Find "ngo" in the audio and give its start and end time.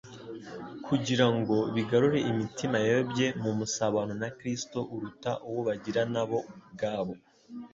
1.37-1.55